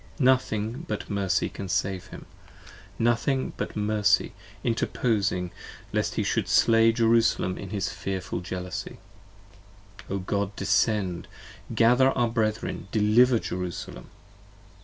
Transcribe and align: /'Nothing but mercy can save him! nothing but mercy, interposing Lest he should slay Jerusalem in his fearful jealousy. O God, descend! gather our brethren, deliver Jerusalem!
/'Nothing 0.19 0.83
but 0.87 1.11
mercy 1.11 1.47
can 1.47 1.69
save 1.69 2.07
him! 2.07 2.25
nothing 2.97 3.53
but 3.55 3.75
mercy, 3.75 4.33
interposing 4.63 5.51
Lest 5.93 6.15
he 6.15 6.23
should 6.23 6.47
slay 6.47 6.91
Jerusalem 6.91 7.55
in 7.55 7.69
his 7.69 7.89
fearful 7.93 8.39
jealousy. 8.39 8.97
O 10.09 10.17
God, 10.17 10.55
descend! 10.55 11.27
gather 11.75 12.09
our 12.13 12.29
brethren, 12.29 12.87
deliver 12.91 13.37
Jerusalem! 13.37 14.09